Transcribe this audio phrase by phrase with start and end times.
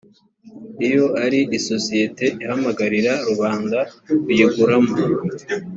[0.85, 3.79] iyo ari isosiyete ihamagarira rubanda
[4.23, 4.93] kuyiguramo